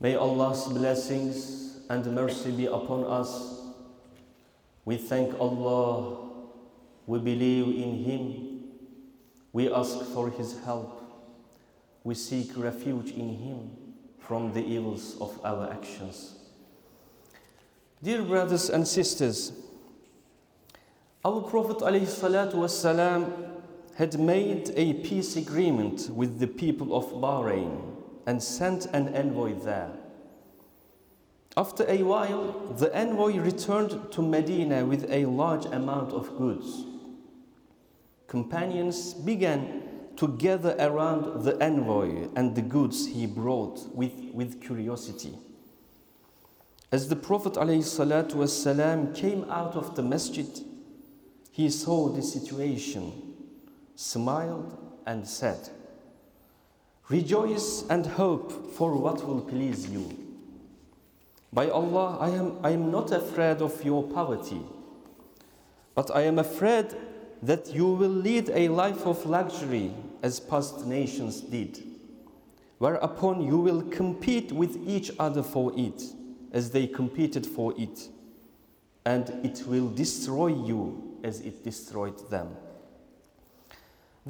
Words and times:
May 0.00 0.16
Allah's 0.16 0.64
blessings 0.64 1.76
and 1.90 2.06
mercy 2.14 2.50
be 2.52 2.66
upon 2.66 3.04
us. 3.04 3.60
We 4.86 4.96
thank 4.96 5.38
Allah. 5.38 6.30
We 7.06 7.18
believe 7.18 7.66
in 7.66 8.04
Him. 8.04 8.64
We 9.52 9.70
ask 9.70 10.00
for 10.14 10.30
His 10.30 10.58
help. 10.64 10.96
We 12.02 12.14
seek 12.14 12.56
refuge 12.56 13.10
in 13.10 13.36
Him 13.36 13.70
from 14.18 14.54
the 14.54 14.64
evils 14.64 15.18
of 15.20 15.38
our 15.44 15.70
actions. 15.70 16.36
Dear 18.02 18.22
brothers 18.22 18.70
and 18.70 18.88
sisters, 18.88 19.52
our 21.22 21.42
Prophet 21.42 21.76
ﷺ 21.78 23.50
had 23.96 24.18
made 24.18 24.70
a 24.76 24.94
peace 24.94 25.36
agreement 25.36 26.08
with 26.08 26.38
the 26.38 26.46
people 26.46 26.96
of 26.96 27.04
Bahrain 27.12 27.99
and 28.26 28.42
sent 28.42 28.86
an 28.86 29.14
envoy 29.14 29.54
there. 29.54 29.90
After 31.56 31.84
a 31.88 32.02
while, 32.02 32.52
the 32.78 32.94
envoy 32.96 33.38
returned 33.38 34.12
to 34.12 34.22
Medina 34.22 34.84
with 34.84 35.10
a 35.10 35.26
large 35.26 35.66
amount 35.66 36.12
of 36.12 36.36
goods. 36.36 36.84
Companions 38.28 39.14
began 39.14 39.82
to 40.16 40.28
gather 40.28 40.76
around 40.78 41.44
the 41.44 41.60
envoy 41.62 42.28
and 42.36 42.54
the 42.54 42.62
goods 42.62 43.06
he 43.06 43.26
brought 43.26 43.80
with, 43.94 44.12
with 44.32 44.62
curiosity. 44.62 45.36
As 46.92 47.08
the 47.08 47.16
Prophet 47.16 47.54
ﷺ 47.54 49.14
came 49.14 49.44
out 49.50 49.76
of 49.76 49.96
the 49.96 50.02
masjid, 50.02 50.48
he 51.50 51.70
saw 51.70 52.08
the 52.08 52.22
situation, 52.22 53.34
smiled, 53.96 54.76
and 55.06 55.26
said, 55.26 55.70
Rejoice 57.10 57.84
and 57.90 58.06
hope 58.06 58.72
for 58.74 58.96
what 58.96 59.26
will 59.26 59.40
please 59.40 59.90
you. 59.90 60.16
By 61.52 61.68
Allah, 61.68 62.16
I 62.20 62.30
am, 62.30 62.58
I 62.62 62.70
am 62.70 62.92
not 62.92 63.10
afraid 63.10 63.60
of 63.60 63.84
your 63.84 64.04
poverty, 64.04 64.62
but 65.96 66.14
I 66.14 66.22
am 66.22 66.38
afraid 66.38 66.94
that 67.42 67.74
you 67.74 67.86
will 67.86 68.08
lead 68.08 68.48
a 68.50 68.68
life 68.68 69.08
of 69.08 69.26
luxury 69.26 69.92
as 70.22 70.38
past 70.38 70.86
nations 70.86 71.40
did, 71.40 71.82
whereupon 72.78 73.42
you 73.42 73.58
will 73.58 73.82
compete 73.82 74.52
with 74.52 74.76
each 74.86 75.10
other 75.18 75.42
for 75.42 75.72
it 75.76 76.04
as 76.52 76.70
they 76.70 76.86
competed 76.86 77.44
for 77.44 77.74
it, 77.76 78.08
and 79.04 79.30
it 79.44 79.64
will 79.66 79.90
destroy 79.90 80.46
you 80.46 81.18
as 81.24 81.40
it 81.40 81.64
destroyed 81.64 82.30
them. 82.30 82.54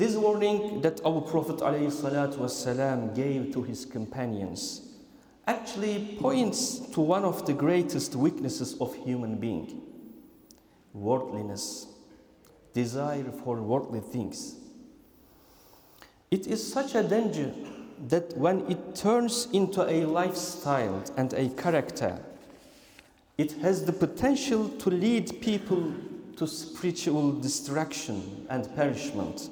This 0.01 0.17
warning 0.17 0.81
that 0.81 1.03
our 1.05 1.21
Prophet 1.21 1.57
ﷺ 1.57 3.15
gave 3.15 3.53
to 3.53 3.63
his 3.63 3.85
companions 3.85 4.81
actually 5.47 6.17
points 6.19 6.79
to 6.95 7.03
one 7.03 7.23
of 7.23 7.45
the 7.45 7.53
greatest 7.53 8.17
weaknesses 8.17 8.79
of 8.81 8.95
human 8.95 9.37
being 9.37 9.83
worldliness, 10.95 11.87
desire 12.73 13.31
for 13.45 13.61
worldly 13.61 14.01
things. 14.01 14.55
It 16.31 16.47
is 16.47 16.73
such 16.73 16.95
a 16.95 17.03
danger 17.03 17.53
that 18.09 18.35
when 18.39 18.61
it 18.71 18.95
turns 18.95 19.49
into 19.53 19.83
a 19.83 20.07
lifestyle 20.07 21.05
and 21.19 21.35
a 21.35 21.51
character, 21.51 22.19
it 23.37 23.53
has 23.61 23.85
the 23.85 23.93
potential 23.93 24.67
to 24.67 24.89
lead 24.89 25.43
people 25.43 25.93
to 26.39 26.47
spiritual 26.47 27.33
destruction 27.33 28.47
and 28.49 28.75
perishment. 28.75 29.51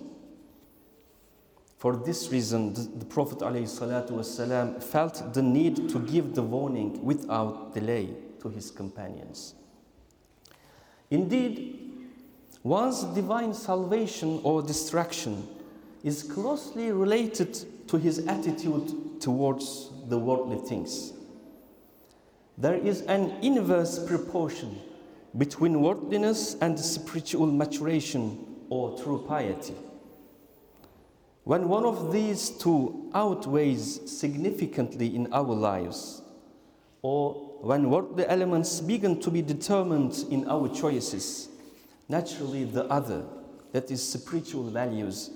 For 1.79 1.95
this 1.95 2.33
reason, 2.33 2.75
the 2.99 3.05
Prophet 3.05 3.39
ﷺ 3.39 4.83
felt 4.83 5.33
the 5.33 5.43
need 5.43 5.89
to 5.91 6.01
give 6.01 6.35
the 6.35 6.43
warning 6.43 7.05
without 7.05 7.73
delay 7.73 8.09
to 8.43 8.49
his 8.49 8.73
companions. 8.73 9.55
Indeed, 11.09 12.11
one's 12.65 13.05
divine 13.05 13.55
salvation 13.55 14.41
or 14.43 14.61
destruction 14.61 15.47
is 16.03 16.25
closely 16.25 16.91
related 16.91 17.57
to 17.87 17.97
his 17.97 18.27
attitude 18.27 19.21
towards 19.21 19.91
the 20.09 20.19
worldly 20.19 20.59
things. 20.59 21.13
There 22.59 22.75
is 22.75 23.03
an 23.03 23.31
inverse 23.41 24.05
proportion 24.05 24.81
between 25.37 25.81
worldliness 25.81 26.57
and 26.61 26.77
spiritual 26.77 27.47
maturation 27.47 28.45
or 28.69 28.99
true 28.99 29.25
piety. 29.29 29.75
When 31.49 31.71
one 31.71 31.87
of 31.87 32.13
these 32.13 32.51
two 32.51 33.11
outweighs 33.15 34.03
significantly 34.05 35.17
in 35.17 35.33
our 35.33 35.45
lives, 35.45 36.21
or 37.01 37.57
when 37.63 37.89
worldly 37.89 38.27
elements 38.27 38.83
begin 38.83 39.19
to 39.21 39.31
be 39.31 39.41
determined 39.41 40.27
in 40.31 40.47
our 40.47 40.69
choices, 40.69 41.49
naturally 42.07 42.65
the 42.65 42.85
other, 42.89 43.25
that 43.73 43.91
is, 43.91 44.07
spiritual 44.07 44.65
values, 44.65 45.31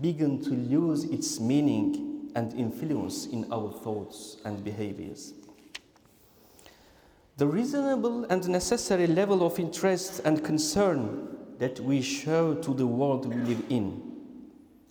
begin 0.00 0.40
to 0.44 0.50
lose 0.50 1.02
its 1.02 1.40
meaning 1.40 2.30
and 2.36 2.54
influence 2.54 3.26
in 3.26 3.52
our 3.52 3.72
thoughts 3.72 4.36
and 4.44 4.62
behaviors. 4.62 5.34
The 7.38 7.48
reasonable 7.48 8.22
and 8.26 8.48
necessary 8.48 9.08
level 9.08 9.44
of 9.44 9.58
interest 9.58 10.20
and 10.24 10.44
concern 10.44 11.38
that 11.58 11.80
we 11.80 12.02
show 12.02 12.54
to 12.54 12.72
the 12.72 12.86
world 12.86 13.26
we 13.26 13.34
live 13.42 13.64
in 13.68 14.05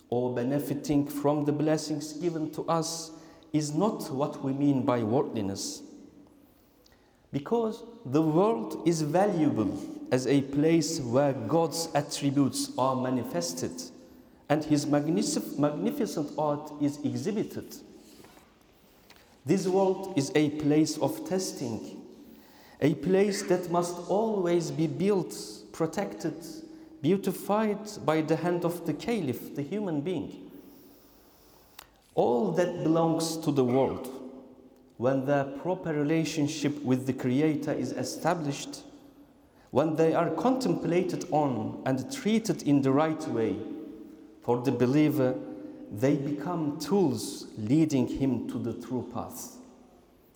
or 0.08 0.34
benefiting 0.34 1.06
from 1.06 1.44
the 1.44 1.52
blessings 1.52 2.12
given 2.14 2.50
to 2.52 2.62
us 2.66 3.10
is 3.52 3.74
not 3.74 4.10
what 4.10 4.42
we 4.44 4.52
mean 4.52 4.82
by 4.84 5.02
worldliness. 5.02 5.82
Because 7.32 7.82
the 8.04 8.22
world 8.22 8.86
is 8.86 9.02
valuable 9.02 9.78
as 10.12 10.26
a 10.26 10.42
place 10.42 11.00
where 11.00 11.32
God's 11.32 11.88
attributes 11.94 12.70
are 12.78 12.94
manifested 12.94 13.72
and 14.48 14.64
His 14.64 14.86
magnific- 14.86 15.58
magnificent 15.58 16.30
art 16.38 16.72
is 16.80 16.98
exhibited. 17.04 17.76
This 19.44 19.66
world 19.66 20.14
is 20.16 20.30
a 20.34 20.50
place 20.50 20.98
of 20.98 21.28
testing, 21.28 22.02
a 22.80 22.94
place 22.94 23.42
that 23.44 23.70
must 23.70 23.96
always 24.08 24.70
be 24.70 24.86
built, 24.86 25.36
protected, 25.72 26.34
beautified 27.06 28.04
by 28.04 28.20
the 28.20 28.34
hand 28.34 28.64
of 28.64 28.84
the 28.84 28.92
caliph, 28.92 29.54
the 29.54 29.62
human 29.62 30.00
being. 30.00 30.50
All 32.16 32.50
that 32.50 32.82
belongs 32.82 33.36
to 33.44 33.52
the 33.52 33.62
world, 33.62 34.10
when 34.96 35.24
the 35.24 35.44
proper 35.62 35.92
relationship 35.92 36.82
with 36.82 37.06
the 37.06 37.12
Creator 37.12 37.74
is 37.74 37.92
established, 37.92 38.82
when 39.70 39.94
they 39.94 40.14
are 40.14 40.30
contemplated 40.30 41.24
on 41.30 41.80
and 41.86 42.12
treated 42.12 42.64
in 42.64 42.82
the 42.82 42.90
right 42.90 43.24
way, 43.28 43.54
for 44.42 44.62
the 44.62 44.72
believer, 44.72 45.36
they 45.92 46.16
become 46.16 46.80
tools 46.80 47.46
leading 47.56 48.08
him 48.08 48.48
to 48.48 48.58
the 48.58 48.72
true 48.84 49.08
path. 49.14 49.58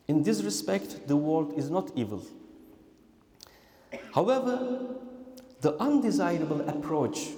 In 0.07 0.23
this 0.23 0.43
respect, 0.43 1.09
the 1.09 1.17
world 1.17 1.53
is 1.57 1.69
not 1.69 1.91
evil. 1.97 2.23
However, 4.15 5.01
the 5.61 5.75
undesirable 5.81 6.63
approach 6.69 7.29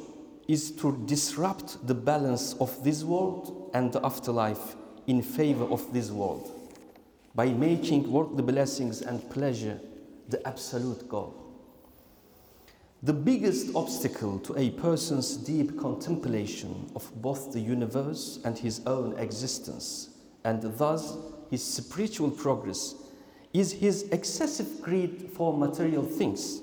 is 0.49 0.71
to 0.71 0.97
disrupt 1.07 1.85
the 1.87 1.95
balance 1.95 2.55
of 2.55 2.83
this 2.85 3.03
world 3.03 3.71
and 3.75 3.93
the 3.93 4.05
afterlife 4.05 4.77
in 5.07 5.23
favor 5.23 5.65
of 5.65 5.93
this 5.93 6.11
world 6.11 6.51
by 7.35 7.47
making 7.47 8.11
worldly 8.11 8.43
blessings 8.43 9.01
and 9.03 9.29
pleasure 9.31 9.81
the 10.29 10.47
absolute 10.47 11.09
goal. 11.09 11.35
The 13.03 13.13
biggest 13.13 13.75
obstacle 13.75 14.39
to 14.41 14.57
a 14.57 14.71
person's 14.71 15.37
deep 15.37 15.77
contemplation 15.81 16.89
of 16.95 17.11
both 17.21 17.53
the 17.53 17.59
universe 17.59 18.39
and 18.45 18.57
his 18.57 18.81
own 18.87 19.17
existence, 19.19 20.11
and 20.45 20.63
thus 20.79 21.17
his 21.51 21.65
spiritual 21.65 22.31
progress, 22.31 22.95
is 23.53 23.73
his 23.73 24.05
excessive 24.13 24.81
greed 24.81 25.31
for 25.35 25.57
material 25.57 26.05
things. 26.05 26.61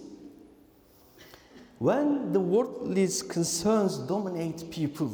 When 1.79 2.33
the 2.33 2.41
worldly 2.41 3.07
concerns 3.29 3.97
dominate 3.99 4.69
people, 4.69 5.13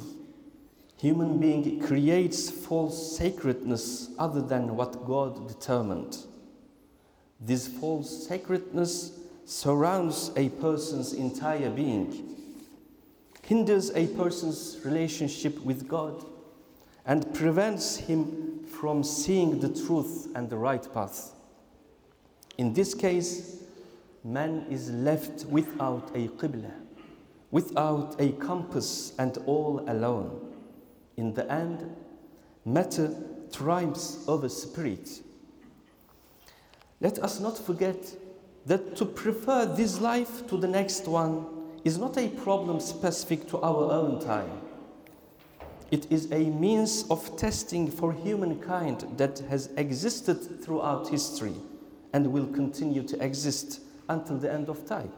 human 0.98 1.38
being 1.40 1.80
creates 1.80 2.50
false 2.50 3.16
sacredness 3.18 4.10
other 4.18 4.42
than 4.42 4.76
what 4.76 5.06
God 5.06 5.48
determined. 5.48 6.18
This 7.40 7.68
false 7.68 8.28
sacredness 8.28 9.12
surrounds 9.46 10.32
a 10.36 10.50
person's 10.50 11.14
entire 11.14 11.70
being, 11.70 12.36
hinders 13.44 13.92
a 13.92 14.08
person's 14.08 14.80
relationship 14.84 15.64
with 15.64 15.88
God, 15.88 16.26
and 17.06 17.32
prevents 17.36 17.98
him 17.98 18.64
from 18.64 19.04
seeing 19.04 19.60
the 19.60 19.70
truth 19.70 20.30
and 20.34 20.50
the 20.50 20.58
right 20.58 20.92
path. 20.92 21.34
In 22.58 22.74
this 22.74 22.96
case, 22.96 23.65
man 24.26 24.66
is 24.72 24.90
left 24.90 25.46
without 25.46 26.10
a 26.16 26.28
qibla, 26.30 26.72
without 27.52 28.20
a 28.20 28.32
compass, 28.34 29.14
and 29.20 29.38
all 29.46 29.84
alone. 29.88 30.52
In 31.16 31.34
the 31.36 31.50
end, 31.52 31.96
matter 32.66 33.16
triumphs 33.54 34.26
over 34.28 34.50
spirit. 34.50 35.22
Let 37.00 37.20
us 37.20 37.40
not 37.40 37.56
forget 37.56 38.16
that 38.66 38.96
to 38.96 39.06
prefer 39.06 39.68
this 39.68 40.02
life 40.02 40.48
to 40.48 40.58
the 40.58 40.68
next 40.68 41.08
one 41.08 41.46
is 41.84 42.00
not 42.00 42.18
a 42.18 42.30
problem 42.30 42.80
specific 42.80 43.48
to 43.50 43.62
our 43.62 43.92
own 43.92 44.20
time. 44.20 44.50
It 45.92 46.12
is 46.12 46.32
a 46.32 46.50
means 46.50 47.06
of 47.12 47.38
testing 47.38 47.92
for 47.92 48.12
humankind 48.12 49.06
that 49.18 49.38
has 49.50 49.70
existed 49.78 50.64
throughout 50.64 51.10
history 51.10 51.54
and 52.12 52.26
will 52.34 52.48
continue 52.48 53.04
to 53.04 53.24
exist 53.24 53.82
until 54.10 54.38
the 54.38 54.52
end 54.52 54.70
of 54.70 54.86
time. 54.86 55.12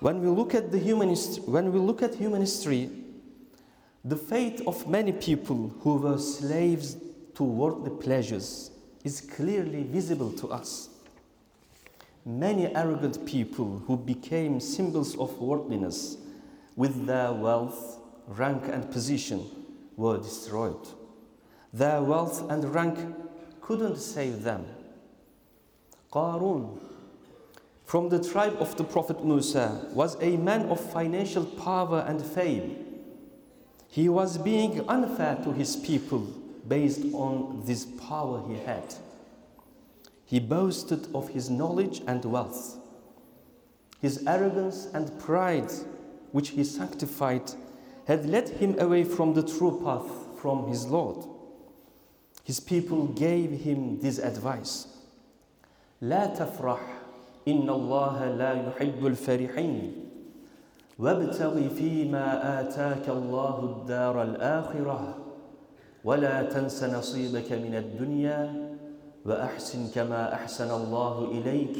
When 0.00 0.20
we 0.20 0.28
look 0.28 0.54
at 0.54 0.70
the 0.70 0.78
human 0.78 1.08
hist- 1.08 1.48
when 1.48 1.72
we 1.72 1.78
look 1.78 2.02
at 2.02 2.14
human 2.14 2.40
history, 2.40 2.90
the 4.04 4.16
fate 4.16 4.60
of 4.66 4.86
many 4.86 5.12
people 5.12 5.72
who 5.80 5.96
were 5.96 6.18
slaves 6.18 6.96
to 7.34 7.42
worldly 7.42 7.90
pleasures 7.90 8.70
is 9.02 9.20
clearly 9.20 9.82
visible 9.82 10.30
to 10.32 10.48
us. 10.48 10.90
Many 12.26 12.74
arrogant 12.74 13.24
people 13.26 13.82
who 13.86 13.96
became 13.96 14.60
symbols 14.60 15.16
of 15.16 15.38
worldliness 15.40 16.16
with 16.76 17.06
their 17.06 17.32
wealth, 17.32 17.98
rank, 18.26 18.64
and 18.68 18.90
position 18.90 19.42
were 19.96 20.18
destroyed. 20.18 20.88
Their 21.72 22.02
wealth 22.02 22.50
and 22.50 22.74
rank 22.74 22.98
couldn't 23.60 23.98
save 23.98 24.42
them. 24.42 24.66
Qarun, 26.12 26.78
from 27.85 28.09
the 28.09 28.23
tribe 28.23 28.57
of 28.59 28.77
the 28.77 28.83
Prophet 28.83 29.25
Musa, 29.25 29.87
was 29.93 30.15
a 30.21 30.37
man 30.37 30.69
of 30.69 30.79
financial 30.79 31.43
power 31.43 32.05
and 32.07 32.21
fame. 32.21 32.85
He 33.87 34.07
was 34.07 34.37
being 34.37 34.87
unfair 34.87 35.37
to 35.43 35.51
his 35.51 35.75
people 35.75 36.19
based 36.67 37.01
on 37.13 37.63
this 37.65 37.85
power 37.85 38.47
he 38.47 38.59
had. 38.59 38.93
He 40.23 40.39
boasted 40.39 41.07
of 41.15 41.29
his 41.29 41.49
knowledge 41.49 42.01
and 42.05 42.23
wealth. 42.23 42.77
His 43.99 44.23
arrogance 44.27 44.87
and 44.93 45.19
pride, 45.19 45.71
which 46.31 46.49
he 46.49 46.63
sanctified, 46.63 47.51
had 48.05 48.27
led 48.27 48.49
him 48.49 48.79
away 48.79 49.03
from 49.03 49.33
the 49.33 49.41
true 49.41 49.81
path 49.83 50.39
from 50.39 50.67
his 50.67 50.85
Lord. 50.85 51.25
His 52.43 52.59
people 52.59 53.07
gave 53.07 53.51
him 53.51 53.99
this 53.99 54.19
advice 54.19 54.87
لا 56.01 56.27
تفرح 56.37 56.92
إن 57.48 57.70
الله 57.70 58.34
لا 58.34 58.52
يحب 58.52 59.06
الفرحين. 59.06 59.92
وابتغ 60.98 61.68
فيما 61.68 62.60
آتاك 62.60 63.08
الله 63.08 63.56
الدار 63.64 64.22
الآخرة. 64.22 65.18
ولا 66.04 66.42
تنس 66.42 66.84
نصيبك 66.84 67.52
من 67.52 67.74
الدنيا. 67.74 68.70
وأحسن 69.26 69.88
كما 69.94 70.34
أحسن 70.34 70.70
الله 70.70 71.24
إليك. 71.30 71.76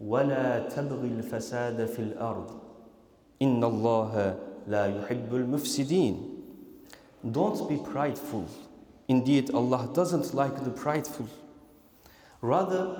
ولا 0.00 0.68
تبغ 0.68 1.00
الفساد 1.04 1.86
في 1.86 1.98
الأرض. 1.98 2.50
إن 3.42 3.64
الله 3.64 4.34
لا 4.68 4.86
يحب 4.86 5.34
المفسدين. 5.34 6.30
Don't 7.32 7.68
be 7.68 7.76
prideful. 7.76 8.44
Indeed, 9.08 9.50
Allah 9.54 9.88
doesn't 9.94 10.34
like 10.34 10.64
the 10.64 10.70
prideful. 10.70 11.26
Rather, 12.42 12.96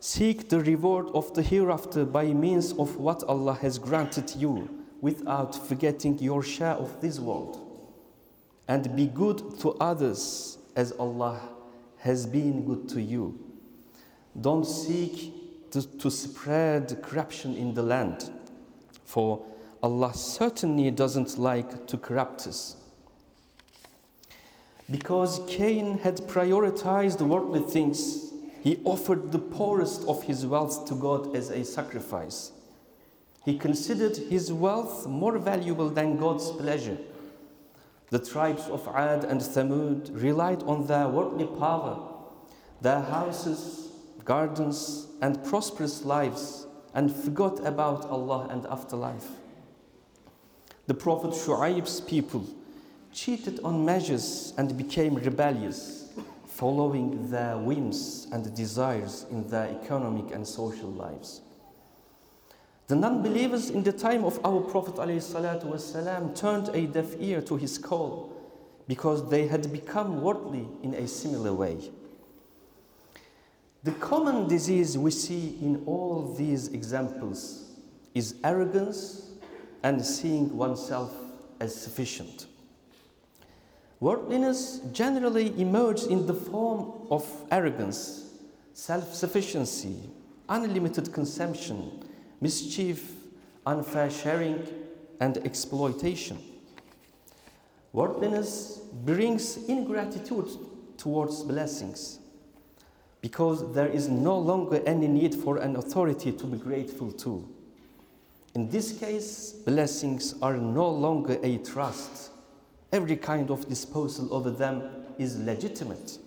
seek 0.00 0.48
the 0.48 0.60
reward 0.60 1.08
of 1.14 1.32
the 1.34 1.42
hereafter 1.42 2.04
by 2.04 2.26
means 2.26 2.72
of 2.72 2.96
what 2.96 3.22
Allah 3.24 3.54
has 3.54 3.78
granted 3.78 4.34
you 4.36 4.68
without 5.00 5.54
forgetting 5.68 6.18
your 6.18 6.42
share 6.42 6.74
of 6.74 7.00
this 7.00 7.18
world. 7.18 7.62
And 8.68 8.96
be 8.96 9.06
good 9.06 9.58
to 9.60 9.70
others 9.74 10.58
as 10.74 10.92
Allah 10.92 11.40
has 11.98 12.26
been 12.26 12.64
good 12.64 12.88
to 12.90 13.00
you. 13.00 13.38
Don't 14.40 14.64
seek 14.64 15.70
to, 15.70 15.82
to 15.98 16.10
spread 16.10 17.02
corruption 17.02 17.54
in 17.54 17.74
the 17.74 17.82
land, 17.82 18.30
for 19.04 19.44
Allah 19.82 20.14
certainly 20.14 20.90
doesn't 20.90 21.38
like 21.38 21.86
to 21.86 21.96
corrupt 21.96 22.46
us. 22.46 22.76
Because 24.90 25.40
Cain 25.48 25.98
had 25.98 26.16
prioritized 26.28 27.20
worldly 27.20 27.60
things, 27.60 28.25
he 28.62 28.80
offered 28.84 29.32
the 29.32 29.38
poorest 29.38 30.04
of 30.08 30.24
his 30.24 30.46
wealth 30.46 30.86
to 30.86 30.94
God 30.94 31.34
as 31.34 31.50
a 31.50 31.64
sacrifice. 31.64 32.52
He 33.44 33.58
considered 33.58 34.16
his 34.16 34.52
wealth 34.52 35.06
more 35.06 35.38
valuable 35.38 35.88
than 35.88 36.16
God's 36.16 36.50
pleasure. 36.50 36.98
The 38.10 38.18
tribes 38.18 38.66
of 38.68 38.88
Ad 38.88 39.24
and 39.24 39.40
Thamud 39.40 40.10
relied 40.20 40.62
on 40.64 40.86
their 40.86 41.08
worldly 41.08 41.46
power, 41.46 41.98
their 42.80 43.00
houses, 43.00 43.88
gardens, 44.24 45.06
and 45.20 45.42
prosperous 45.44 46.04
lives, 46.04 46.66
and 46.94 47.14
forgot 47.14 47.64
about 47.64 48.04
Allah 48.06 48.48
and 48.50 48.66
afterlife. 48.66 49.28
The 50.86 50.94
Prophet 50.94 51.30
Shu'aib's 51.30 52.00
people 52.00 52.46
cheated 53.12 53.60
on 53.60 53.84
measures 53.84 54.52
and 54.56 54.76
became 54.76 55.14
rebellious, 55.14 56.05
following 56.56 57.30
their 57.30 57.58
whims 57.58 58.26
and 58.32 58.54
desires 58.56 59.26
in 59.30 59.46
their 59.48 59.68
economic 59.68 60.34
and 60.34 60.46
social 60.46 60.90
lives. 60.90 61.42
The 62.88 62.96
non 62.96 63.22
believers 63.22 63.68
in 63.68 63.82
the 63.82 63.92
time 63.92 64.24
of 64.24 64.38
our 64.44 64.60
Prophet 64.60 64.94
ﷺ 64.94 66.34
turned 66.34 66.68
a 66.68 66.86
deaf 66.86 67.14
ear 67.18 67.42
to 67.42 67.56
his 67.56 67.76
call 67.76 68.32
because 68.88 69.28
they 69.28 69.46
had 69.48 69.70
become 69.72 70.22
worldly 70.22 70.66
in 70.82 70.94
a 70.94 71.06
similar 71.06 71.52
way. 71.52 71.90
The 73.82 73.92
common 73.92 74.48
disease 74.48 74.96
we 74.96 75.10
see 75.10 75.58
in 75.60 75.82
all 75.84 76.34
these 76.38 76.68
examples 76.68 77.70
is 78.14 78.36
arrogance 78.42 79.30
and 79.82 80.04
seeing 80.04 80.56
oneself 80.56 81.12
as 81.60 81.74
sufficient. 81.74 82.46
Worldliness 83.98 84.80
generally 84.92 85.58
emerges 85.58 86.06
in 86.06 86.26
the 86.26 86.34
form 86.34 86.92
of 87.10 87.26
arrogance, 87.50 88.30
self 88.74 89.14
sufficiency, 89.14 89.96
unlimited 90.48 91.12
consumption, 91.12 92.04
mischief, 92.40 93.12
unfair 93.64 94.10
sharing, 94.10 94.66
and 95.20 95.38
exploitation. 95.38 96.38
Worldliness 97.92 98.80
brings 99.04 99.56
ingratitude 99.66 100.50
towards 100.98 101.42
blessings 101.42 102.18
because 103.22 103.72
there 103.72 103.88
is 103.88 104.08
no 104.08 104.38
longer 104.38 104.82
any 104.86 105.08
need 105.08 105.34
for 105.34 105.56
an 105.56 105.76
authority 105.76 106.32
to 106.32 106.44
be 106.44 106.58
grateful 106.58 107.10
to. 107.12 107.48
In 108.54 108.68
this 108.68 108.92
case, 108.98 109.52
blessings 109.52 110.34
are 110.42 110.56
no 110.56 110.88
longer 110.90 111.38
a 111.42 111.58
trust. 111.58 112.30
Every 112.92 113.16
kind 113.16 113.50
of 113.50 113.68
disposal 113.68 114.32
over 114.32 114.50
them 114.50 114.82
is 115.18 115.38
legitimate. 115.38 116.18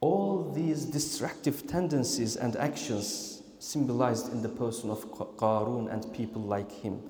All 0.00 0.50
these 0.52 0.84
destructive 0.84 1.66
tendencies 1.66 2.36
and 2.36 2.56
actions 2.56 3.42
symbolized 3.62 4.32
in 4.32 4.42
the 4.42 4.48
person 4.48 4.90
of 4.90 5.08
Qarun 5.36 5.92
and 5.92 6.12
people 6.12 6.42
like 6.42 6.70
him, 6.72 7.00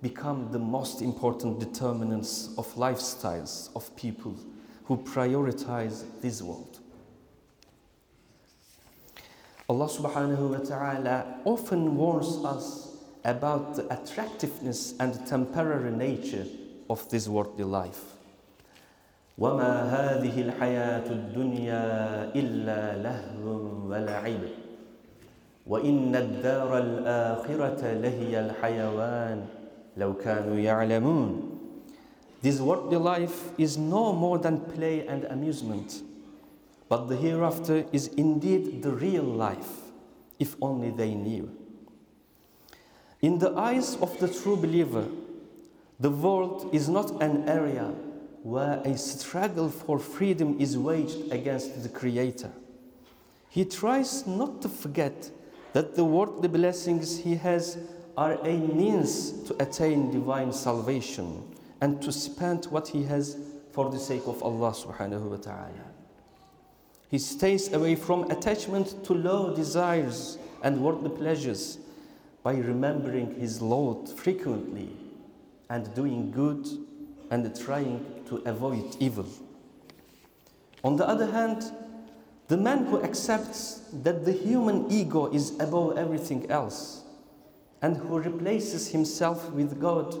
become 0.00 0.50
the 0.52 0.58
most 0.58 1.02
important 1.02 1.58
determinants 1.58 2.50
of 2.56 2.72
lifestyles 2.74 3.74
of 3.74 3.94
people 3.96 4.36
who 4.84 4.96
prioritize 4.96 6.04
this 6.22 6.40
world. 6.40 6.78
Allah 9.68 9.88
subhanahu 9.88 10.50
wa 10.50 10.58
ta'ala 10.58 11.40
often 11.44 11.96
warns 11.96 12.44
us 12.44 12.96
about 13.24 13.74
the 13.74 13.86
attractiveness 13.92 14.94
and 15.00 15.26
temporary 15.26 15.90
nature 15.90 16.46
of 16.89 17.07
this 17.09 17.27
worldly 17.27 17.65
life. 17.65 18.15
وما 19.37 19.73
هذه 19.83 20.41
الحياة 20.41 21.11
الدنيا 21.11 21.85
إلا 22.35 23.03
لهو 23.03 23.91
ولعب 23.91 24.39
وإن 25.67 26.15
الدار 26.15 26.77
الآخرة 26.77 27.93
لهي 27.93 28.39
الحيوان 28.39 29.45
لو 29.97 30.13
كانوا 30.13 30.55
يعلمون 30.55 31.51
This 32.41 32.61
worldly 32.61 32.97
life 32.97 33.51
is 33.57 33.75
no 33.77 34.13
more 34.13 34.37
than 34.37 34.59
play 34.59 35.07
and 35.07 35.25
amusement, 35.25 36.03
but 36.87 37.07
the 37.09 37.15
hereafter 37.15 37.85
is 37.91 38.07
indeed 38.15 38.83
the 38.83 38.91
real 38.91 39.23
life, 39.23 39.89
if 40.37 40.55
only 40.61 40.91
they 40.91 41.15
knew. 41.15 41.49
In 43.23 43.39
the 43.39 43.57
eyes 43.57 43.97
of 43.99 44.19
the 44.19 44.27
true 44.27 44.55
believer, 44.55 45.05
the 46.00 46.10
world 46.10 46.70
is 46.72 46.88
not 46.88 47.22
an 47.22 47.46
area 47.46 47.92
where 48.42 48.80
a 48.86 48.96
struggle 48.96 49.68
for 49.68 49.98
freedom 49.98 50.58
is 50.58 50.78
waged 50.78 51.30
against 51.30 51.82
the 51.82 51.90
Creator. 51.90 52.50
He 53.50 53.66
tries 53.66 54.26
not 54.26 54.62
to 54.62 54.68
forget 54.70 55.30
that 55.74 55.94
the 55.96 56.04
worldly 56.04 56.48
blessings 56.48 57.18
he 57.18 57.34
has 57.36 57.76
are 58.16 58.34
a 58.46 58.56
means 58.56 59.42
to 59.44 59.62
attain 59.62 60.10
divine 60.10 60.52
salvation 60.52 61.42
and 61.82 62.00
to 62.00 62.10
spend 62.10 62.64
what 62.66 62.88
he 62.88 63.02
has 63.04 63.36
for 63.72 63.90
the 63.90 63.98
sake 63.98 64.26
of 64.26 64.42
Allah 64.42 64.72
subhanahu 64.72 65.30
wa 65.30 65.36
ta'ala. 65.36 65.86
He 67.10 67.18
stays 67.18 67.72
away 67.72 67.94
from 67.94 68.30
attachment 68.30 69.04
to 69.04 69.12
low 69.12 69.54
desires 69.54 70.38
and 70.62 70.82
worldly 70.82 71.10
pleasures 71.10 71.78
by 72.42 72.54
remembering 72.54 73.34
his 73.34 73.60
Lord 73.60 74.08
frequently 74.08 74.88
and 75.70 75.94
doing 75.94 76.30
good 76.30 76.66
and 77.30 77.58
trying 77.58 78.04
to 78.26 78.36
avoid 78.44 78.96
evil. 79.00 79.26
On 80.84 80.96
the 80.96 81.08
other 81.08 81.30
hand, 81.30 81.72
the 82.48 82.56
man 82.56 82.86
who 82.86 83.02
accepts 83.02 83.82
that 84.02 84.24
the 84.24 84.32
human 84.32 84.90
ego 84.90 85.32
is 85.32 85.52
above 85.60 85.96
everything 85.96 86.50
else 86.50 87.04
and 87.80 87.96
who 87.96 88.18
replaces 88.18 88.88
himself 88.88 89.50
with 89.52 89.80
God 89.80 90.14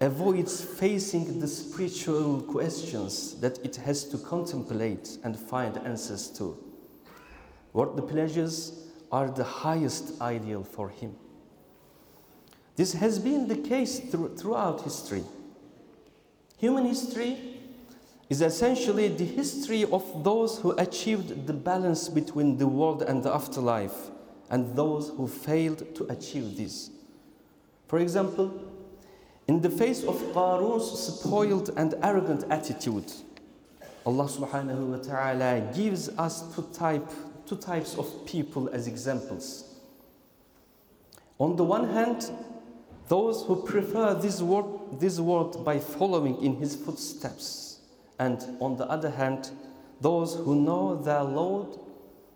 avoids 0.00 0.62
facing 0.62 1.40
the 1.40 1.48
spiritual 1.48 2.42
questions 2.42 3.40
that 3.40 3.58
it 3.64 3.76
has 3.76 4.04
to 4.04 4.18
contemplate 4.18 5.18
and 5.24 5.38
find 5.38 5.78
answers 5.78 6.28
to. 6.28 6.56
What 7.72 7.96
the 7.96 8.02
pleasures 8.02 8.86
are 9.10 9.30
the 9.30 9.44
highest 9.44 10.20
ideal 10.20 10.62
for 10.62 10.90
him. 10.90 11.16
This 12.76 12.92
has 12.92 13.18
been 13.18 13.48
the 13.48 13.56
case 13.56 14.00
throughout 14.00 14.82
history. 14.82 15.24
Human 16.58 16.84
history 16.84 17.38
is 18.28 18.42
essentially 18.42 19.08
the 19.08 19.24
history 19.24 19.84
of 19.84 20.24
those 20.24 20.58
who 20.58 20.72
achieved 20.72 21.46
the 21.46 21.52
balance 21.52 22.08
between 22.08 22.58
the 22.58 22.66
world 22.66 23.02
and 23.02 23.22
the 23.22 23.32
afterlife 23.32 24.10
and 24.50 24.76
those 24.76 25.10
who 25.10 25.26
failed 25.26 25.94
to 25.94 26.04
achieve 26.04 26.56
this. 26.56 26.90
For 27.88 27.98
example, 27.98 28.52
in 29.48 29.60
the 29.60 29.70
face 29.70 30.02
of 30.04 30.16
Qarun's 30.34 30.90
spoiled 30.90 31.70
and 31.76 31.94
arrogant 32.02 32.44
attitude, 32.50 33.10
Allah 34.04 34.24
subhanahu 34.24 34.86
wa 34.86 34.96
ta'ala 34.98 35.72
gives 35.74 36.08
us 36.10 36.54
two, 36.54 36.68
type, 36.72 37.08
two 37.46 37.56
types 37.56 37.96
of 37.96 38.26
people 38.26 38.68
as 38.68 38.86
examples. 38.86 39.76
On 41.38 41.56
the 41.56 41.64
one 41.64 41.88
hand, 41.90 42.30
those 43.07 43.43
who 43.43 43.57
prefer 43.63 44.13
this 44.13 44.41
world, 44.41 44.99
this 44.99 45.19
world 45.19 45.65
by 45.65 45.79
following 45.79 46.41
in 46.43 46.55
his 46.55 46.75
footsteps, 46.75 47.79
and 48.19 48.41
on 48.59 48.77
the 48.77 48.85
other 48.85 49.09
hand, 49.09 49.51
those 49.99 50.35
who 50.35 50.55
know 50.55 50.95
their 50.95 51.23
Lord 51.23 51.77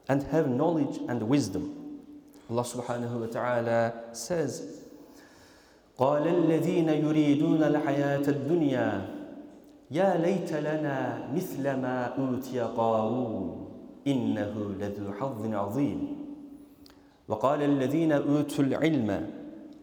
and 0.08 0.24
have 0.24 0.50
knowledge 0.50 1.00
and 1.08 1.24
wisdom. 1.24 2.02
Allah 2.50 2.64
subhanahu 2.64 3.22
wa 3.22 3.28
ta'ala 3.28 3.94
says, 4.14 4.82
قال 5.98 6.28
الذين 6.28 6.90
يريدون 6.90 7.64
الحياة 7.64 8.28
الدنيا 8.28 8.90
يا 9.92 10.18
ليت 10.18 10.54
لنا 10.54 11.32
مثل 11.34 11.64
ما 11.64 12.12
أوتي 12.20 12.60
قارون 12.60 13.68
إنه 14.08 14.76
لذو 14.80 15.14
حظ 15.14 15.54
عظيم 15.54 16.00
وقال 17.28 17.62
الذين 17.62 18.12
أوتوا 18.12 18.64
العلم 18.64 19.30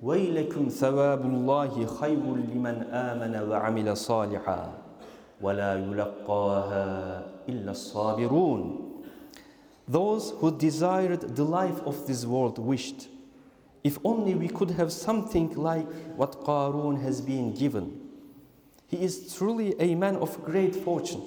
ويلكم 0.03 0.69
ثواب 0.69 1.25
الله 1.25 1.85
خير 1.85 2.35
لمن 2.35 2.83
آمن 2.91 3.49
وعمل 3.49 3.97
صالحا 3.97 4.73
ولا 5.41 5.75
يلقاها 5.75 7.25
إلا 7.49 7.71
الصابرون 7.71 8.83
Those 9.87 10.31
who 10.39 10.51
desired 10.51 11.35
the 11.35 11.45
life 11.45 11.79
of 11.85 12.07
this 12.07 12.25
world 12.25 12.59
wished 12.59 13.07
If 13.87 13.97
only 14.03 14.35
we 14.35 14.49
could 14.49 14.71
have 14.71 14.91
something 14.91 15.55
like 15.55 15.87
what 16.17 16.41
Qarun 16.43 17.01
has 17.01 17.21
been 17.21 17.53
given. 17.53 18.01
He 18.87 19.01
is 19.01 19.33
truly 19.33 19.75
a 19.79 19.95
man 19.95 20.17
of 20.17 20.43
great 20.43 20.75
fortune. 20.75 21.23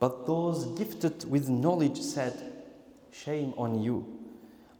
But 0.00 0.26
those 0.26 0.64
gifted 0.76 1.30
with 1.30 1.48
knowledge 1.48 2.00
said, 2.00 2.34
Shame 3.12 3.54
on 3.56 3.80
you. 3.80 4.21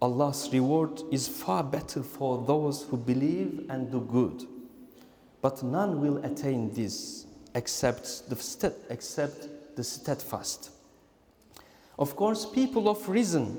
Allah's 0.02 0.52
reward 0.52 1.00
is 1.12 1.28
far 1.28 1.62
better 1.62 2.02
for 2.02 2.44
those 2.44 2.82
who 2.82 2.96
believe 2.96 3.66
and 3.68 3.88
do 3.88 4.00
good. 4.00 4.44
But 5.40 5.62
none 5.62 6.00
will 6.00 6.16
attain 6.24 6.74
this 6.74 7.26
except 7.54 8.28
the, 8.28 8.74
except 8.90 9.76
the 9.76 9.84
steadfast. 9.84 10.70
Of 12.00 12.16
course, 12.16 12.44
people 12.44 12.88
of 12.88 13.08
reason 13.08 13.56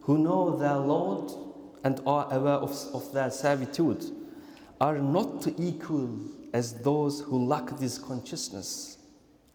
who 0.00 0.16
know 0.16 0.56
their 0.56 0.76
Lord 0.76 1.30
and 1.84 2.00
are 2.06 2.26
aware 2.32 2.54
of, 2.54 2.70
of 2.94 3.12
their 3.12 3.30
servitude 3.30 4.02
are 4.80 4.96
not 4.96 5.46
equal 5.58 6.08
as 6.54 6.72
those 6.72 7.20
who 7.20 7.44
lack 7.44 7.78
this 7.78 7.98
consciousness, 7.98 8.96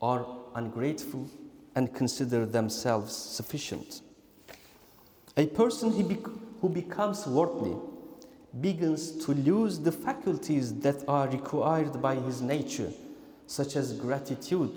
are 0.03 0.27
ungrateful, 0.53 1.27
and 1.74 1.96
consider 1.96 2.46
themselves 2.46 3.15
sufficient. 3.15 4.01
A 5.38 5.46
person 5.46 5.91
who, 5.91 6.03
bec- 6.03 6.34
who 6.62 6.70
becomes 6.70 7.27
worldly 7.27 7.77
begins 8.60 9.12
to 9.24 9.34
lose 9.34 9.77
the 9.77 9.91
faculties 9.91 10.74
that 10.79 11.03
are 11.08 11.29
required 11.29 12.01
by 12.01 12.15
his 12.15 12.41
nature, 12.41 12.91
such 13.46 13.75
as 13.75 13.94
gratitude, 13.94 14.75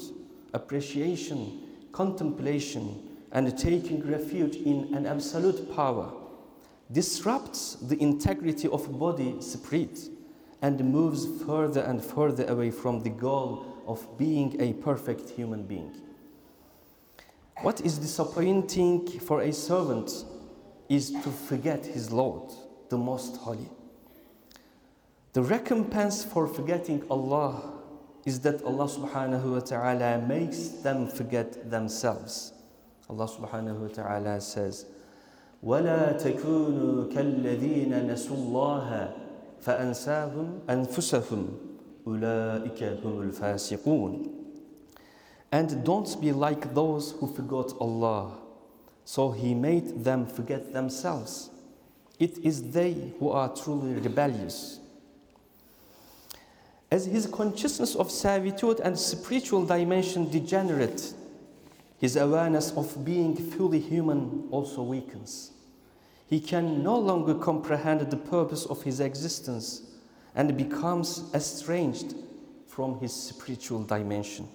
appreciation, 0.52 1.62
contemplation, 1.93 3.09
and 3.33 3.57
taking 3.59 4.07
refuge 4.07 4.57
in 4.57 4.93
an 4.95 5.07
absolute 5.07 5.75
power 5.75 6.12
disrupts 6.93 7.76
the 7.76 8.00
integrity 8.02 8.69
of 8.69 8.99
body 8.99 9.40
spirit 9.40 9.99
and 10.61 10.85
moves 10.85 11.26
further 11.45 11.81
and 11.83 12.05
further 12.05 12.45
away 12.49 12.71
from 12.71 13.00
the 13.00 13.09
goal 13.09 13.64
of 13.87 14.19
being 14.19 14.61
a 14.61 14.75
perfect 14.75 15.31
human 15.31 15.62
being. 15.62 15.95
What 17.62 17.81
is 17.81 17.97
disappointing 17.97 19.21
for 19.21 19.40
a 19.40 19.52
servant 19.52 20.25
is 20.89 21.12
to 21.12 21.32
forget 21.32 21.86
his 21.86 22.12
Lord, 22.12 22.51
the 22.89 22.98
Most 22.98 23.38
Holy. 23.38 23.70
The 25.34 25.42
recompense 25.42 26.24
for 26.24 26.48
forgetting 26.48 27.04
Allah 27.10 27.74
is 28.25 28.39
that 28.42 28.63
Allah 28.63 28.86
subhanahu 28.88 29.54
wa 29.54 29.60
ta'ala 29.60 30.25
makes 30.25 30.70
them 30.82 31.08
forget 31.08 31.70
themselves. 31.70 32.54
Allah 33.10 33.27
subhanahu 33.27 33.80
wa 33.80 33.88
ta'ala 33.88 34.42
says, 34.42 34.86
ولا 35.63 36.13
تكونوا 36.18 37.10
كالذين 37.13 38.08
نسوا 38.08 38.36
الله 38.38 39.12
فأنساهم 39.62 40.60
أنفسهم 40.70 41.48
أولئك 42.08 42.84
هم 43.04 43.22
الفاسقون 43.22 44.32
And 45.51 45.84
don't 45.86 46.20
be 46.20 46.32
like 46.32 46.74
those 46.74 47.12
who 47.12 47.27
forgot 47.27 47.74
Allah, 47.80 48.32
so 49.11 49.33
He 49.33 49.55
made 49.55 50.05
them 50.05 50.25
forget 50.25 50.73
themselves. 50.73 51.50
It 52.21 52.38
is 52.45 52.71
they 52.71 53.12
who 53.19 53.31
are 53.31 53.52
truly 53.52 53.95
rebellious. 53.95 54.79
As 56.93 57.07
his 57.07 57.26
consciousness 57.26 57.97
of 57.97 58.09
servitude 58.09 58.79
and 58.79 58.97
spiritual 58.97 59.67
dimension 59.67 60.31
degenerate, 60.31 61.12
his 61.99 62.14
awareness 62.14 62.71
of 62.76 63.05
being 63.05 63.35
fully 63.35 63.81
human 63.81 64.47
also 64.52 64.85
weakens. 64.85 65.50
He 66.29 66.38
can 66.38 66.85
no 66.85 66.97
longer 66.97 67.35
comprehend 67.35 68.09
the 68.12 68.17
purpose 68.17 68.64
of 68.64 68.85
his 68.85 69.00
existence 69.00 69.90
and 70.37 70.57
becomes 70.57 71.25
estranged 71.35 72.14
from 72.69 73.00
his 73.00 73.12
spiritual 73.12 73.83
dimension. 73.83 74.47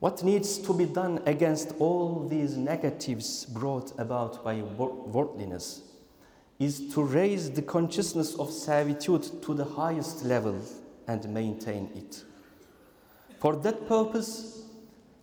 What 0.00 0.24
needs 0.24 0.56
to 0.60 0.72
be 0.72 0.86
done 0.86 1.20
against 1.26 1.74
all 1.78 2.26
these 2.26 2.56
negatives 2.56 3.44
brought 3.44 3.92
about 3.98 4.42
by 4.42 4.62
worldliness 4.62 5.82
is 6.58 6.92
to 6.94 7.02
raise 7.02 7.50
the 7.50 7.60
consciousness 7.60 8.34
of 8.36 8.50
servitude 8.50 9.42
to 9.42 9.52
the 9.52 9.64
highest 9.64 10.24
level 10.24 10.58
and 11.06 11.28
maintain 11.28 11.90
it. 11.94 12.24
For 13.40 13.56
that 13.56 13.86
purpose, 13.86 14.64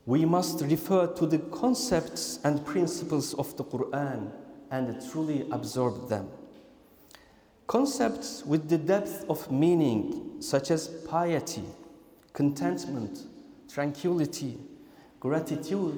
we 0.05 0.25
must 0.25 0.61
refer 0.61 1.07
to 1.07 1.25
the 1.25 1.39
concepts 1.39 2.39
and 2.43 2.63
principles 2.63 3.33
of 3.33 3.57
the 3.57 3.63
Quran 3.63 4.31
and 4.69 5.01
truly 5.11 5.47
absorb 5.51 6.07
them. 6.07 6.29
Concepts 7.65 8.45
with 8.45 8.69
the 8.69 8.77
depth 8.77 9.25
of 9.27 9.51
meaning, 9.51 10.39
such 10.39 10.69
as 10.69 10.87
piety, 10.87 11.65
contentment, 12.33 13.23
tranquility, 13.71 14.57
gratitude, 15.19 15.97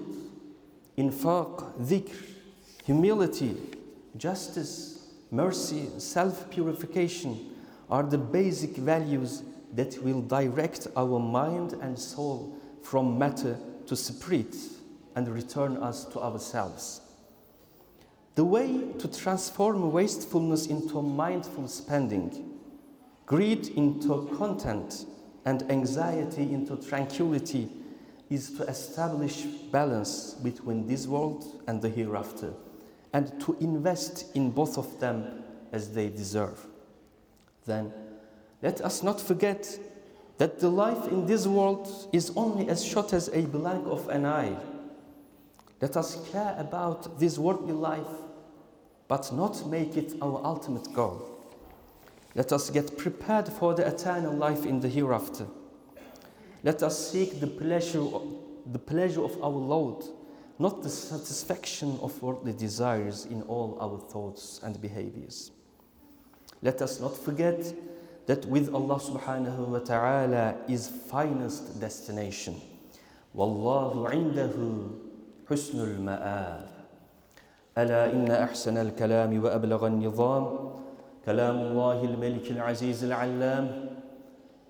infaq, 0.98 1.80
dhikr, 1.80 2.16
humility, 2.86 3.56
justice, 4.18 5.08
mercy, 5.32 5.90
self 5.98 6.50
purification 6.50 7.56
are 7.90 8.04
the 8.04 8.18
basic 8.18 8.76
values 8.78 9.44
that 9.74 10.02
will 10.04 10.22
direct 10.22 10.88
our 10.96 11.20
mind 11.20 11.74
and 11.74 11.98
soul 11.98 12.58
from 12.84 13.18
matter 13.18 13.58
to 13.86 13.96
spirit 13.96 14.56
and 15.16 15.28
return 15.28 15.78
us 15.78 16.06
to 16.06 16.20
ourselves. 16.20 17.02
The 18.36 18.46
way 18.46 18.94
to 19.00 19.08
transform 19.08 19.92
wastefulness 19.92 20.68
into 20.68 21.02
mindful 21.02 21.68
spending, 21.68 22.58
greed 23.26 23.68
into 23.70 24.34
content, 24.38 25.06
and 25.46 25.69
anxiety 25.72 26.53
into 26.53 26.75
tranquility 26.77 27.69
is 28.29 28.51
to 28.51 28.63
establish 28.63 29.43
balance 29.72 30.36
between 30.36 30.88
this 30.88 31.08
world 31.08 31.62
and 31.67 31.81
the 31.81 31.89
hereafter 31.89 32.53
and 33.13 33.39
to 33.41 33.58
invest 33.60 34.36
in 34.36 34.51
both 34.51 34.77
of 34.77 35.00
them 35.00 35.43
as 35.72 35.91
they 35.93 36.10
deserve. 36.10 36.65
Then 37.65 37.91
let 38.62 38.81
us 38.81 39.03
not 39.03 39.19
forget 39.19 39.79
that 40.38 40.60
the 40.60 40.69
life 40.69 41.08
in 41.08 41.25
this 41.25 41.48
world 41.48 42.10
is 42.13 42.31
only 42.36 42.69
as 42.69 42.84
short 42.84 43.13
as 43.13 43.27
a 43.29 43.41
blink 43.41 43.86
of 43.88 44.08
an 44.10 44.25
eye. 44.25 44.55
Let 45.81 45.98
us 45.98 46.29
care 46.31 46.55
about 46.58 47.19
this 47.19 47.38
worldly 47.38 47.74
life, 47.74 48.08
but 49.08 49.31
not 49.34 49.67
make 49.67 49.98
it 49.98 50.13
our 50.22 50.41
ultimate 50.43 50.93
goal. 50.93 51.38
Let 52.35 52.52
us 52.52 52.71
get 52.71 52.99
prepared 52.99 53.49
for 53.49 53.75
the 53.75 53.87
eternal 53.87 54.35
life 54.35 54.66
in 54.66 54.81
the 54.81 54.88
hereafter. 54.88 55.47
Let 56.64 56.83
us 56.83 57.11
seek 57.11 57.40
the 57.40 57.47
pleasure, 57.47 58.04
the 58.73 58.78
pleasure 58.78 59.23
of 59.23 59.37
our 59.43 59.50
Lord, 59.50 60.04
not 60.59 60.83
the 60.83 60.88
satisfaction 60.88 61.99
of 62.02 62.21
worldly 62.23 62.52
desires 62.52 63.26
in 63.26 63.43
all 63.43 63.78
our 63.81 63.99
thoughts 63.99 64.61
and 64.62 64.81
behaviors. 64.81 65.50
Let 66.62 66.81
us 66.83 67.00
not 67.00 67.16
forget 67.16 67.73
that 68.26 68.47
with 68.47 68.73
Allah 68.75 68.99
subhanahu 68.99 69.69
wa 69.69 69.78
ta'ala 69.81 70.57
is 70.66 70.88
finest 70.88 71.78
destination. 71.78 72.61
Wallahu 73.37 74.11
indahu 74.11 74.99
husnul 75.49 75.99
ma'ab. 75.99 76.69
ألا 77.76 78.12
إن 78.12 78.31
أحسن 78.31 78.78
الكلام 78.78 79.43
وأبلغ 79.43 79.87
النظام 79.87 80.45
كلام 81.26 81.56
الله 81.56 82.04
الملك 82.04 82.52
العزيز 82.52 83.04
العلام 83.04 83.90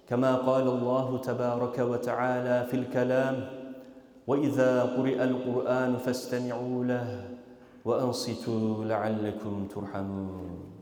كما 0.07 0.35
قال 0.35 0.67
الله 0.67 1.17
تبارك 1.17 1.79
وتعالى 1.79 2.67
في 2.67 2.75
الكلام 2.77 3.35
وإذا 4.27 4.83
قرئ 4.83 5.23
القرآن 5.23 5.97
فاستمعوا 5.97 6.85
له 6.85 7.29
وأنصتوا 7.85 8.85
لعلكم 8.85 9.67
ترحمون. 9.67 10.78